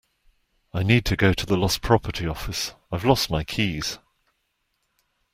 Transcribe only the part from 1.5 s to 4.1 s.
lost property office. I’ve lost my keys